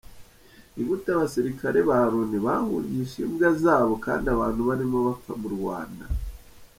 Ni 0.73 0.81
gute 0.87 1.07
abasirikare 1.13 1.79
ba 1.89 1.97
Loni 2.11 2.37
bahungishije 2.45 3.21
imbwa 3.29 3.49
zabo 3.61 3.93
kandi 4.05 4.25
abantu 4.35 4.61
barimo 4.69 4.97
bapfa 5.07 5.33
mu 5.41 5.49
Rwanda. 5.55 6.05